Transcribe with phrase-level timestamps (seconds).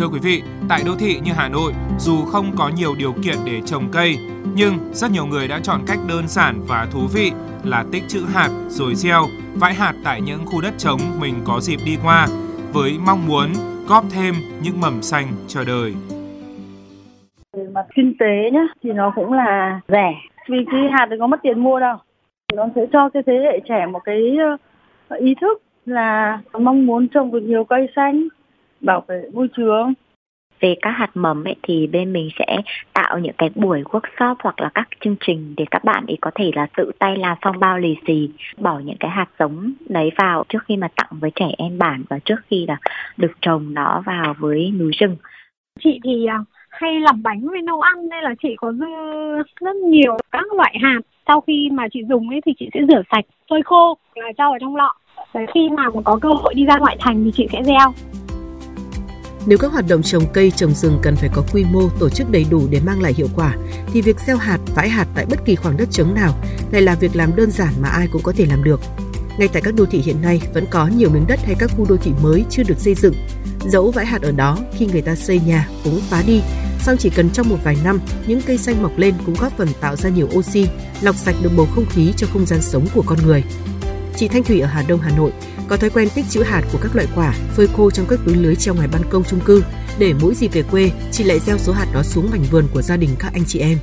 [0.00, 3.36] Thưa quý vị, tại đô thị như Hà Nội, dù không có nhiều điều kiện
[3.46, 4.16] để trồng cây,
[4.54, 7.30] nhưng rất nhiều người đã chọn cách đơn giản và thú vị
[7.64, 9.22] là tích trữ hạt rồi gieo,
[9.54, 12.26] vãi hạt tại những khu đất trống mình có dịp đi qua
[12.72, 13.46] với mong muốn
[13.88, 15.94] góp thêm những mầm xanh cho đời.
[17.52, 20.14] Về mặt kinh tế nhá thì nó cũng là rẻ
[20.48, 21.96] vì cái hạt thì có mất tiền mua đâu.
[22.54, 24.36] Nó sẽ cho cái thế hệ trẻ một cái
[25.08, 28.28] ờ, ý thức là mong muốn trồng được nhiều cây xanh,
[28.80, 29.92] bảo vệ môi trường.
[30.60, 32.56] Về các hạt mầm ấy thì bên mình sẽ
[32.92, 36.30] tạo những cái buổi workshop hoặc là các chương trình để các bạn ấy có
[36.34, 40.10] thể là tự tay làm phong bao lì xì bỏ những cái hạt giống đấy
[40.16, 42.76] vào trước khi mà tặng với trẻ em bản và trước khi là
[43.16, 45.16] được trồng nó vào với núi rừng.
[45.80, 46.38] Chị thì à,
[46.70, 48.86] hay làm bánh với nấu ăn nên là chị có dư
[49.60, 51.00] rất nhiều các loại hạt.
[51.26, 54.48] Sau khi mà chị dùng ấy thì chị sẽ rửa sạch phơi khô là cho
[54.48, 54.94] vào trong lọ.
[55.34, 57.92] Đấy, khi nào mà có cơ hội đi ra ngoại thành thì chị sẽ gieo
[59.46, 62.30] nếu các hoạt động trồng cây, trồng rừng cần phải có quy mô, tổ chức
[62.30, 63.56] đầy đủ để mang lại hiệu quả,
[63.92, 66.34] thì việc gieo hạt, vãi hạt tại bất kỳ khoảng đất trống nào
[66.70, 68.80] lại là việc làm đơn giản mà ai cũng có thể làm được.
[69.38, 71.86] Ngay tại các đô thị hiện nay vẫn có nhiều miếng đất hay các khu
[71.88, 73.14] đô thị mới chưa được xây dựng.
[73.60, 76.40] Dẫu vãi hạt ở đó khi người ta xây nhà cũng phá đi,
[76.80, 79.68] song chỉ cần trong một vài năm, những cây xanh mọc lên cũng góp phần
[79.80, 80.66] tạo ra nhiều oxy,
[81.00, 83.44] lọc sạch được bầu không khí cho không gian sống của con người.
[84.16, 85.32] Chị Thanh Thủy ở Hà Đông, Hà Nội
[85.70, 88.36] có thói quen tích trữ hạt của các loại quả phơi khô trong các túi
[88.42, 89.62] lưới treo ngoài ban công chung cư.
[90.00, 90.82] Để mỗi dịp về quê
[91.12, 93.60] chị lại gieo số hạt đó xuống mảnh vườn của gia đình các anh chị
[93.60, 93.78] em.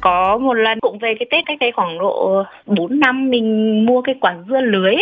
[0.00, 4.02] Có một lần cũng về cái Tết cách đây khoảng độ 4 năm mình mua
[4.02, 4.94] cái quả dưa lưới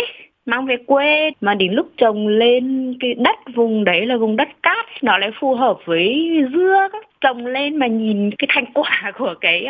[0.45, 1.31] mang về quê.
[1.41, 5.31] Mà đến lúc trồng lên cái đất vùng đấy là vùng đất cát nó lại
[5.39, 6.87] phù hợp với dưa
[7.21, 9.65] trồng lên mà nhìn cái thành quả của cái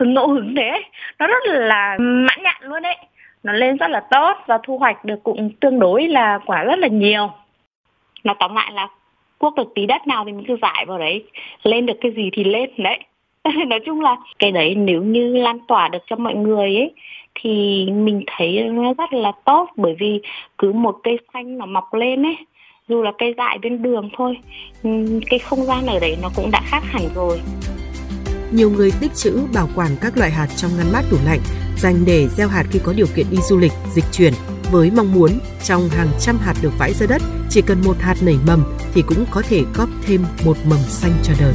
[0.00, 0.84] uh, ngẫu hứng đấy
[1.18, 2.96] nó rất là mãn nhạn luôn đấy
[3.44, 6.78] nó lên rất là tốt và thu hoạch được cũng tương đối là quả rất
[6.78, 7.30] là nhiều.
[8.24, 8.88] Nó tóm lại là
[9.38, 11.24] cuốc được tí đất nào thì mình cứ giải vào đấy,
[11.62, 12.98] lên được cái gì thì lên đấy.
[13.66, 16.92] Nói chung là cái đấy nếu như lan tỏa được cho mọi người ấy,
[17.34, 19.70] thì mình thấy nó rất là tốt.
[19.76, 20.20] Bởi vì
[20.58, 22.36] cứ một cây xanh nó mọc lên ấy,
[22.88, 24.38] dù là cây dại bên đường thôi
[25.30, 27.40] cái không gian ở đấy nó cũng đã khác hẳn rồi
[28.54, 31.40] nhiều người tích trữ bảo quản các loại hạt trong ngăn mát tủ lạnh
[31.78, 34.32] dành để gieo hạt khi có điều kiện đi du lịch, dịch chuyển
[34.70, 35.30] với mong muốn
[35.64, 39.02] trong hàng trăm hạt được vãi ra đất chỉ cần một hạt nảy mầm thì
[39.02, 41.54] cũng có thể góp thêm một mầm xanh cho đời.